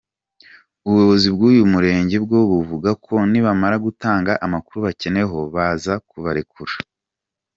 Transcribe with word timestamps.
Ubuyobozi 0.85 1.27
bw’uyu 1.35 1.63
murenge 1.73 2.15
bwo 2.25 2.39
buvuga 2.49 2.89
ko 3.05 3.15
nibamara 3.31 3.75
gutanga 3.85 4.31
amakuru 4.45 4.77
bakeneweho 4.85 5.37
baza 5.55 5.93
kubarekura. 6.09 6.73